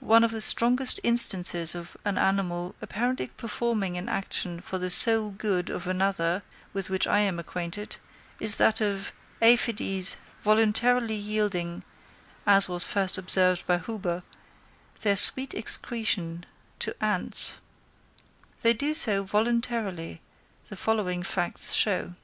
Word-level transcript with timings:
One 0.00 0.24
of 0.24 0.30
the 0.30 0.40
strongest 0.40 1.00
instances 1.02 1.74
of 1.74 1.94
an 2.06 2.16
animal 2.16 2.74
apparently 2.80 3.26
performing 3.26 3.98
an 3.98 4.08
action 4.08 4.58
for 4.62 4.78
the 4.78 4.88
sole 4.88 5.30
good 5.32 5.68
of 5.68 5.86
another, 5.86 6.42
with 6.72 6.88
which 6.88 7.06
I 7.06 7.18
am 7.18 7.38
acquainted, 7.38 7.98
is 8.38 8.56
that 8.56 8.80
of 8.80 9.12
aphides 9.42 10.16
voluntarily 10.42 11.14
yielding, 11.14 11.84
as 12.46 12.70
was 12.70 12.86
first 12.86 13.18
observed 13.18 13.66
by 13.66 13.76
Huber, 13.76 14.22
their 15.02 15.16
sweet 15.18 15.52
excretion 15.52 16.46
to 16.78 16.96
ants: 17.04 17.56
that 18.62 18.62
they 18.62 18.72
do 18.72 18.94
so 18.94 19.24
voluntarily, 19.24 20.22
the 20.70 20.76
following 20.76 21.22
facts 21.22 21.74
show. 21.74 22.14